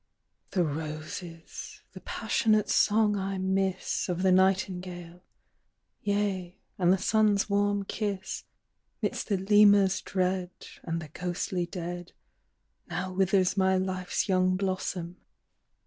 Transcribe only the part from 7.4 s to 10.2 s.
warm kiss. Midst the Lemur's